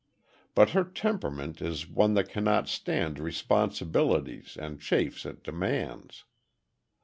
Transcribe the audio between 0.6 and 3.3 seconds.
her temperament is one that cannot stand